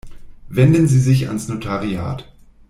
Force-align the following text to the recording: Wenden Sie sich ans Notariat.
Wenden 0.49 0.87
Sie 0.87 0.99
sich 0.99 1.27
ans 1.27 1.47
Notariat. 1.47 2.27